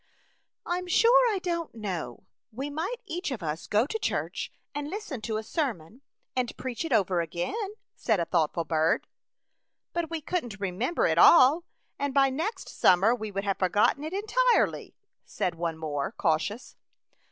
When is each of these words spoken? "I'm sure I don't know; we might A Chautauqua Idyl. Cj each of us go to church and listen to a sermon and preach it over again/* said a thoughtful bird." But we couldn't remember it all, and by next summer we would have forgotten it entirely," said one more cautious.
"I'm 0.65 0.87
sure 0.87 1.31
I 1.31 1.37
don't 1.37 1.75
know; 1.75 2.25
we 2.51 2.71
might 2.71 2.95
A 3.05 3.07
Chautauqua 3.07 3.11
Idyl. 3.11 3.11
Cj 3.11 3.17
each 3.17 3.31
of 3.33 3.43
us 3.43 3.67
go 3.67 3.85
to 3.85 3.99
church 3.99 4.51
and 4.73 4.89
listen 4.89 5.21
to 5.21 5.37
a 5.37 5.43
sermon 5.43 6.01
and 6.35 6.57
preach 6.57 6.83
it 6.83 6.91
over 6.91 7.21
again/* 7.21 7.53
said 7.95 8.19
a 8.19 8.25
thoughtful 8.25 8.63
bird." 8.65 9.05
But 9.93 10.09
we 10.09 10.19
couldn't 10.19 10.59
remember 10.59 11.05
it 11.05 11.19
all, 11.19 11.65
and 11.99 12.15
by 12.15 12.31
next 12.31 12.67
summer 12.69 13.13
we 13.13 13.29
would 13.29 13.43
have 13.43 13.59
forgotten 13.59 14.03
it 14.03 14.13
entirely," 14.13 14.95
said 15.23 15.53
one 15.53 15.77
more 15.77 16.11
cautious. 16.11 16.75